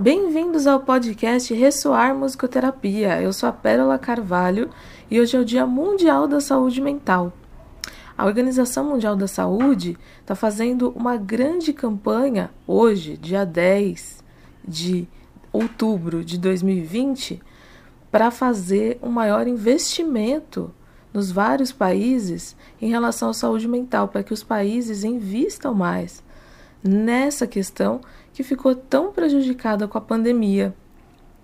Bem-vindos 0.00 0.68
ao 0.68 0.78
podcast 0.78 1.52
Ressoar 1.52 2.14
Musicoterapia. 2.14 3.20
Eu 3.20 3.32
sou 3.32 3.48
a 3.48 3.52
Pérola 3.52 3.98
Carvalho 3.98 4.70
e 5.10 5.20
hoje 5.20 5.36
é 5.36 5.40
o 5.40 5.44
Dia 5.44 5.66
Mundial 5.66 6.28
da 6.28 6.40
Saúde 6.40 6.80
Mental. 6.80 7.32
A 8.16 8.24
Organização 8.24 8.84
Mundial 8.84 9.16
da 9.16 9.26
Saúde 9.26 9.98
está 10.20 10.36
fazendo 10.36 10.90
uma 10.90 11.16
grande 11.16 11.72
campanha 11.72 12.48
hoje, 12.64 13.16
dia 13.16 13.44
10 13.44 14.22
de 14.64 15.08
outubro 15.52 16.24
de 16.24 16.38
2020, 16.38 17.42
para 18.08 18.30
fazer 18.30 19.00
um 19.02 19.10
maior 19.10 19.48
investimento 19.48 20.72
nos 21.12 21.32
vários 21.32 21.72
países 21.72 22.54
em 22.80 22.88
relação 22.88 23.30
à 23.30 23.34
saúde 23.34 23.66
mental, 23.66 24.06
para 24.06 24.22
que 24.22 24.32
os 24.32 24.44
países 24.44 25.02
invistam 25.02 25.74
mais 25.74 26.22
nessa 26.82 27.46
questão 27.46 28.00
que 28.32 28.42
ficou 28.42 28.74
tão 28.74 29.12
prejudicada 29.12 29.88
com 29.88 29.98
a 29.98 30.00
pandemia, 30.00 30.74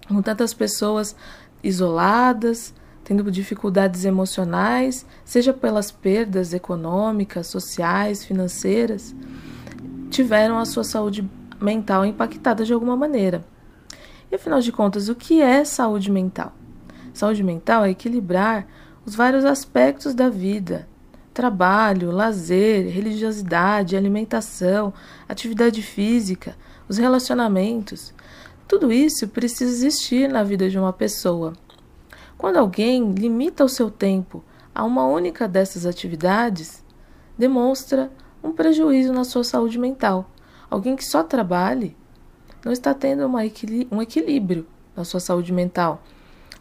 com 0.09 0.23
tantas 0.23 0.55
pessoas 0.55 1.17
isoladas, 1.63 2.75
tendo 3.03 3.31
dificuldades 3.31 4.05
emocionais, 4.05 5.05
seja 5.25 5.53
pelas 5.53 5.91
perdas 5.91 6.55
econômicas, 6.55 7.47
sociais, 7.47 8.25
financeiras, 8.25 9.15
tiveram 10.11 10.59
a 10.59 10.65
sua 10.65 10.85
saúde 10.85 11.29
mental 11.61 12.05
impactada 12.05 12.65
de 12.65 12.73
alguma 12.73 12.97
maneira. 12.97 13.45
E 14.31 14.35
afinal 14.35 14.61
de 14.61 14.73
contas, 14.73 15.09
o 15.09 15.15
que 15.15 15.41
é 15.41 15.65
saúde 15.65 16.11
mental? 16.11 16.53
Saúde 17.13 17.43
mental 17.43 17.85
é 17.85 17.91
equilibrar 17.91 18.67
os 19.05 19.15
vários 19.15 19.45
aspectos 19.45 20.15
da 20.15 20.29
vida, 20.29 20.89
trabalho, 21.35 22.13
lazer, 22.13 22.87
religiosidade, 22.89 23.97
alimentação, 23.97 24.95
atividade 25.29 25.83
física, 25.83 26.57
os 26.89 26.97
relacionamentos. 26.97 28.15
Tudo 28.69 28.93
isso 28.93 29.27
precisa 29.29 29.73
existir 29.73 30.29
na 30.29 30.45
vida 30.45 30.71
de 30.71 30.79
uma 30.79 30.93
pessoa. 30.93 31.53
Quando 32.39 32.57
alguém 32.57 33.13
limita 33.13 33.65
o 33.65 33.69
seu 33.69 33.91
tempo 33.91 34.45
a 34.73 34.85
uma 34.85 35.05
única 35.07 35.49
dessas 35.49 35.85
atividades, 35.85 36.85
demonstra 37.37 38.11
um 38.43 38.53
prejuízo 38.53 39.13
na 39.13 39.25
sua 39.25 39.43
saúde 39.43 39.79
mental. 39.79 40.31
Alguém 40.71 40.95
que 40.95 41.05
só 41.05 41.23
trabalhe 41.23 41.97
não 42.65 42.73
está 42.73 42.95
tendo 42.95 43.27
um 43.27 44.01
equilíbrio 44.01 44.67
na 44.97 45.05
sua 45.05 45.21
saúde 45.21 45.53
mental. 45.53 46.03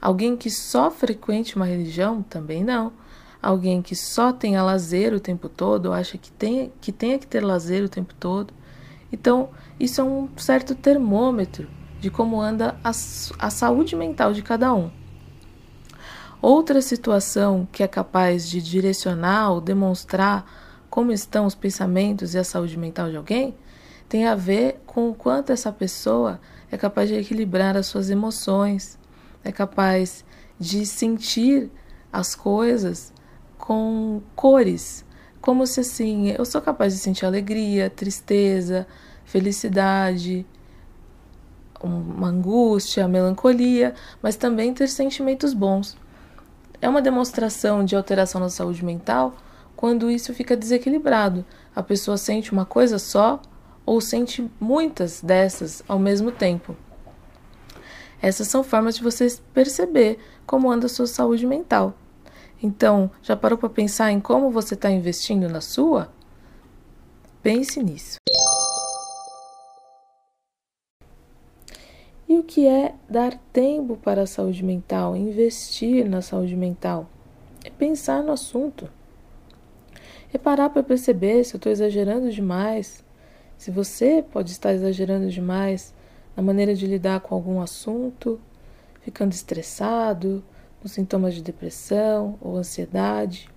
Alguém 0.02 0.36
que 0.36 0.50
só 0.50 0.90
frequente 0.90 1.56
uma 1.56 1.66
religião 1.66 2.24
também 2.24 2.64
não 2.64 2.92
alguém 3.44 3.82
que 3.82 3.96
só 3.96 4.32
tenha 4.32 4.64
lazer 4.64 5.14
o 5.14 5.20
tempo 5.20 5.50
todo, 5.50 5.92
acha 5.92 6.18
que, 6.18 6.32
tem, 6.32 6.72
que 6.80 6.94
tenha 6.94 7.20
que 7.20 7.28
ter 7.28 7.42
lazer 7.42 7.84
o 7.84 7.90
tempo 7.90 8.14
todo. 8.18 8.54
Então, 9.12 9.50
isso 9.78 10.00
é 10.00 10.04
um 10.04 10.30
certo 10.38 10.74
termômetro 10.74 11.68
de 12.00 12.10
como 12.10 12.42
anda 12.42 12.78
a, 12.82 12.90
a 12.90 13.50
saúde 13.50 13.96
mental 13.96 14.32
de 14.32 14.42
cada 14.42 14.74
um. 14.74 14.90
Outra 16.42 16.82
situação 16.82 17.68
que 17.72 17.84
é 17.84 17.88
capaz 17.88 18.50
de 18.50 18.62
direcionar 18.62 19.52
ou 19.52 19.62
demonstrar 19.62 20.46
como 20.90 21.12
estão 21.12 21.46
os 21.46 21.56
pensamentos 21.56 22.34
e 22.34 22.38
a 22.38 22.44
saúde 22.44 22.78
mental 22.78 23.10
de 23.10 23.18
alguém 23.18 23.56
tem 24.08 24.28
a 24.28 24.36
ver 24.36 24.82
com 24.86 25.10
o 25.10 25.16
quanto 25.16 25.52
essa 25.52 25.72
pessoa 25.72 26.40
é 26.72 26.78
capaz 26.78 27.10
de 27.10 27.16
equilibrar 27.16 27.76
as 27.76 27.88
suas 27.88 28.10
emoções, 28.10 29.00
é 29.44 29.52
capaz 29.52 30.26
de 30.60 30.86
sentir 30.86 31.72
as 32.12 32.36
coisas 32.36 33.14
com 33.64 34.22
cores, 34.36 35.06
como 35.40 35.66
se 35.66 35.80
assim, 35.80 36.32
eu 36.38 36.44
sou 36.44 36.60
capaz 36.62 36.94
de 36.94 37.00
sentir 37.00 37.26
alegria, 37.26 37.90
tristeza, 37.90 38.86
felicidade, 39.24 40.46
uma 41.82 42.28
angústia, 42.28 43.08
melancolia, 43.08 43.96
mas 44.22 44.36
também 44.36 44.74
ter 44.74 44.90
sentimentos 44.90 45.54
bons. 45.54 45.96
É 46.82 46.90
uma 46.90 47.02
demonstração 47.02 47.86
de 47.86 47.96
alteração 47.96 48.42
na 48.42 48.50
saúde 48.50 48.84
mental 48.84 49.34
quando 49.78 50.12
isso 50.12 50.34
fica 50.34 50.58
desequilibrado. 50.58 51.46
A 51.74 51.82
pessoa 51.82 52.18
sente 52.18 52.52
uma 52.52 52.66
coisa 52.66 53.00
só 53.00 53.42
ou 53.86 54.02
sente 54.02 54.46
muitas 54.60 55.22
dessas 55.22 55.82
ao 55.88 55.98
mesmo 55.98 56.34
tempo. 56.34 56.76
Essas 58.22 58.50
são 58.50 58.62
formas 58.62 58.98
de 58.98 59.04
você 59.04 59.34
perceber 59.54 60.20
como 60.46 60.70
anda 60.70 60.88
a 60.88 60.90
sua 60.90 61.08
saúde 61.08 61.48
mental. 61.48 61.96
Então, 62.64 63.12
já 63.22 63.36
parou 63.36 63.58
para 63.58 63.68
pensar 63.68 64.10
em 64.10 64.22
como 64.22 64.50
você 64.50 64.74
está 64.74 64.90
investindo 64.90 65.50
na 65.50 65.60
sua? 65.60 66.10
Pense 67.42 67.84
nisso. 67.84 68.16
E 72.26 72.40
o 72.40 72.44
que 72.44 72.66
é 72.66 72.96
dar 73.10 73.38
tempo 73.52 73.98
para 73.98 74.22
a 74.22 74.26
saúde 74.26 74.64
mental, 74.64 75.14
investir 75.14 76.10
na 76.10 76.22
saúde 76.22 76.56
mental? 76.56 77.10
É 77.66 77.70
pensar 77.70 78.24
no 78.24 78.32
assunto. 78.32 78.90
É 80.34 80.38
parar 80.38 80.70
para 80.70 80.82
perceber 80.82 81.44
se 81.44 81.56
eu 81.56 81.58
estou 81.58 81.70
exagerando 81.70 82.32
demais, 82.32 83.04
se 83.58 83.72
você 83.72 84.24
pode 84.32 84.52
estar 84.52 84.74
exagerando 84.74 85.30
demais 85.30 85.94
na 86.36 86.42
maneira 86.42 86.74
de 86.74 86.88
lidar 86.88 87.20
com 87.20 87.36
algum 87.36 87.60
assunto, 87.60 88.40
ficando 89.02 89.34
estressado, 89.34 90.42
com 90.84 90.90
sintomas 90.90 91.34
de 91.34 91.42
depressão 91.42 92.38
ou 92.42 92.58
ansiedade? 92.58 93.50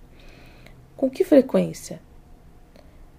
Com 0.95 1.09
que 1.09 1.25
frequência? 1.25 1.99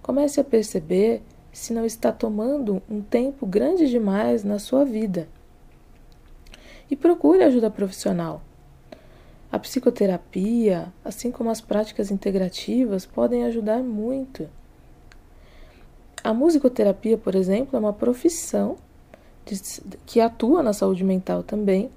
Comece 0.01 0.41
a 0.41 0.43
perceber 0.43 1.21
se 1.53 1.73
não 1.73 1.85
está 1.85 2.11
tomando 2.11 2.81
um 2.89 3.01
tempo 3.01 3.45
grande 3.45 3.87
demais 3.87 4.43
na 4.43 4.57
sua 4.57 4.83
vida. 4.83 5.29
E 6.89 6.95
procure 6.95 7.43
ajuda 7.43 7.69
profissional. 7.69 8.41
A 9.51 9.59
psicoterapia, 9.59 10.91
assim 11.05 11.29
como 11.29 11.51
as 11.51 11.61
práticas 11.61 12.09
integrativas, 12.09 13.05
podem 13.05 13.43
ajudar 13.45 13.83
muito. 13.83 14.49
A 16.23 16.33
musicoterapia, 16.33 17.15
por 17.15 17.35
exemplo, 17.35 17.77
é 17.77 17.79
uma 17.79 17.93
profissão 17.93 18.75
que 20.07 20.19
atua 20.19 20.63
na 20.63 20.73
saúde 20.73 21.03
mental 21.03 21.43
também 21.43 21.91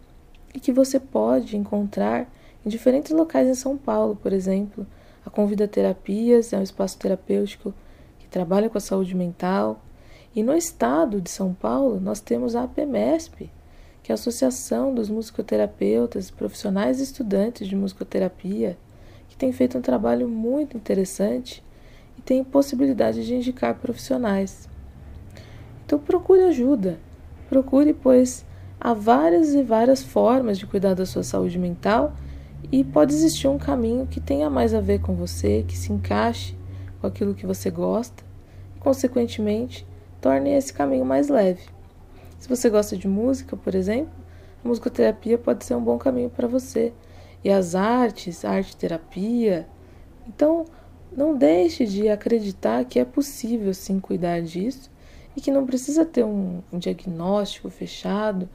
e 0.54 0.60
que 0.60 0.72
você 0.72 1.00
pode 1.00 1.56
encontrar 1.56 2.30
em 2.64 2.68
diferentes 2.68 3.12
locais 3.12 3.48
em 3.48 3.54
São 3.54 3.76
Paulo, 3.76 4.16
por 4.16 4.32
exemplo. 4.32 4.86
A 5.24 5.30
Convida 5.30 5.68
Terapias 5.68 6.52
é 6.52 6.58
um 6.58 6.62
espaço 6.62 6.98
terapêutico 6.98 7.72
que 8.18 8.28
trabalha 8.28 8.68
com 8.68 8.78
a 8.78 8.80
saúde 8.80 9.14
mental. 9.14 9.80
E 10.34 10.42
no 10.42 10.54
estado 10.54 11.20
de 11.20 11.30
São 11.30 11.52
Paulo, 11.52 12.00
nós 12.00 12.20
temos 12.20 12.56
a 12.56 12.64
APMESP, 12.64 13.50
que 14.02 14.10
é 14.10 14.12
a 14.12 14.14
Associação 14.14 14.94
dos 14.94 15.08
Musicoterapeutas, 15.08 16.30
Profissionais 16.30 17.00
e 17.00 17.04
Estudantes 17.04 17.68
de 17.68 17.76
Musicoterapia, 17.76 18.76
que 19.28 19.36
tem 19.36 19.52
feito 19.52 19.78
um 19.78 19.82
trabalho 19.82 20.28
muito 20.28 20.76
interessante 20.76 21.62
e 22.18 22.22
tem 22.22 22.42
possibilidade 22.42 23.24
de 23.24 23.34
indicar 23.34 23.76
profissionais. 23.76 24.68
Então 25.86 25.98
procure 25.98 26.42
ajuda, 26.42 26.98
procure, 27.48 27.92
pois 27.92 28.44
Há 28.84 28.94
várias 28.94 29.54
e 29.54 29.62
várias 29.62 30.02
formas 30.02 30.58
de 30.58 30.66
cuidar 30.66 30.94
da 30.94 31.06
sua 31.06 31.22
saúde 31.22 31.56
mental 31.56 32.14
e 32.72 32.82
pode 32.82 33.14
existir 33.14 33.46
um 33.46 33.56
caminho 33.56 34.08
que 34.08 34.20
tenha 34.20 34.50
mais 34.50 34.74
a 34.74 34.80
ver 34.80 35.00
com 35.00 35.14
você, 35.14 35.64
que 35.68 35.78
se 35.78 35.92
encaixe 35.92 36.56
com 37.00 37.06
aquilo 37.06 37.32
que 37.32 37.46
você 37.46 37.70
gosta 37.70 38.24
e, 38.76 38.80
consequentemente, 38.80 39.86
torne 40.20 40.50
esse 40.50 40.72
caminho 40.72 41.04
mais 41.04 41.28
leve. 41.28 41.62
Se 42.40 42.48
você 42.48 42.68
gosta 42.68 42.96
de 42.96 43.06
música, 43.06 43.56
por 43.56 43.72
exemplo, 43.72 44.10
a 44.64 44.66
musicoterapia 44.66 45.38
pode 45.38 45.64
ser 45.64 45.76
um 45.76 45.84
bom 45.84 45.96
caminho 45.96 46.28
para 46.28 46.48
você. 46.48 46.92
E 47.44 47.50
as 47.50 47.76
artes, 47.76 48.44
a 48.44 48.50
arte 48.50 48.76
terapia. 48.76 49.68
Então, 50.26 50.64
não 51.16 51.36
deixe 51.36 51.86
de 51.86 52.08
acreditar 52.08 52.84
que 52.84 52.98
é 52.98 53.04
possível 53.04 53.72
sim 53.74 54.00
cuidar 54.00 54.42
disso 54.42 54.90
e 55.36 55.40
que 55.40 55.52
não 55.52 55.64
precisa 55.64 56.04
ter 56.04 56.24
um, 56.24 56.62
um 56.72 56.80
diagnóstico 56.80 57.70
fechado 57.70 58.48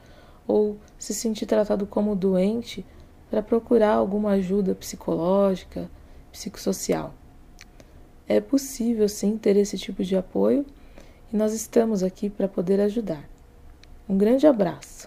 ou 0.48 0.78
se 0.98 1.12
sentir 1.12 1.44
tratado 1.44 1.86
como 1.86 2.16
doente 2.16 2.84
para 3.30 3.42
procurar 3.42 3.92
alguma 3.92 4.30
ajuda 4.30 4.74
psicológica, 4.74 5.90
psicossocial. 6.32 7.12
É 8.26 8.40
possível 8.40 9.06
sim 9.08 9.36
ter 9.36 9.56
esse 9.56 9.76
tipo 9.76 10.02
de 10.02 10.16
apoio 10.16 10.64
e 11.30 11.36
nós 11.36 11.52
estamos 11.52 12.02
aqui 12.02 12.30
para 12.30 12.48
poder 12.48 12.80
ajudar. 12.80 13.28
Um 14.08 14.16
grande 14.16 14.46
abraço. 14.46 14.97